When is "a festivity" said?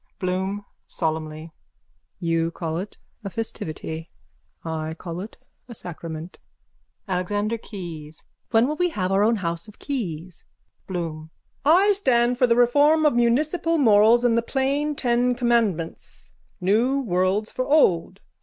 3.23-4.09